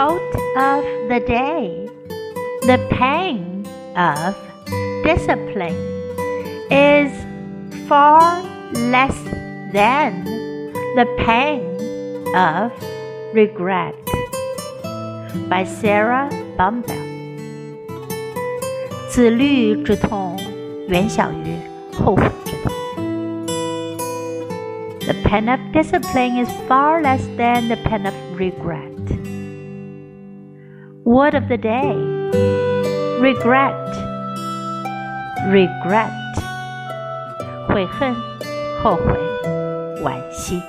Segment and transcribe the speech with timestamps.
[0.00, 1.86] Quote of the day,
[2.62, 4.34] the pain of
[5.04, 5.76] discipline
[6.70, 7.12] is
[7.86, 8.40] far
[8.72, 9.14] less
[9.74, 10.24] than
[10.96, 11.60] the pain
[12.34, 12.72] of
[13.34, 13.94] regret.
[15.50, 16.96] By Sarah Bombell。
[19.10, 20.40] 自律之痛
[20.88, 21.58] 远小于
[21.92, 22.72] 后悔之痛。
[25.00, 28.88] The pain of discipline is far less than the pain of regret.
[31.03, 31.93] Word of the day
[33.19, 33.73] regret,
[35.51, 36.11] regret.
[37.67, 38.15] 悔恨、
[38.81, 39.19] 后悔、
[40.01, 40.61] 惋惜。